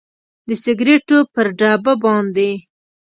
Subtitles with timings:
[0.47, 2.51] د سګریټو پر ډبه باندې